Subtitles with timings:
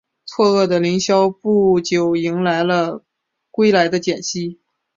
[0.25, 3.03] 错愕的林萧不久迎来了
[3.51, 4.59] 归来的简溪。